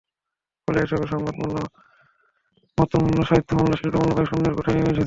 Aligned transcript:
ফলে 0.67 0.79
এসবের 0.81 1.09
সংবাদমূল্য, 1.13 1.57
মতমূল্য, 2.77 3.19
সাহিত্যমূল্য, 3.23 3.73
শিল্পমূল্য 3.75 4.13
প্রায় 4.13 4.29
শূন্যের 4.31 4.53
কোঠায় 4.55 4.75
নেমে 4.75 4.85
এসেছে। 4.85 4.99